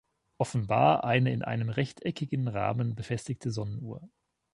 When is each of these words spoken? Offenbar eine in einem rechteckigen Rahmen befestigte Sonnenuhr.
Offenbar 0.39 1.03
eine 1.03 1.31
in 1.31 1.43
einem 1.43 1.69
rechteckigen 1.69 2.47
Rahmen 2.47 2.95
befestigte 2.95 3.51
Sonnenuhr. 3.51 4.09